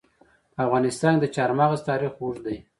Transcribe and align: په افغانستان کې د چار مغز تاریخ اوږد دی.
په 0.53 0.59
افغانستان 0.65 1.13
کې 1.17 1.21
د 1.21 1.25
چار 1.35 1.49
مغز 1.59 1.79
تاریخ 1.89 2.13
اوږد 2.21 2.41
دی. 2.45 2.57